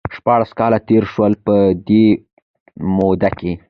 [0.15, 1.55] شپاړس کاله تېر شول ،په
[1.87, 2.05] دې
[2.97, 3.51] موده کې